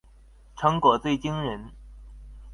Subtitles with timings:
[0.55, 1.69] 成果最惊人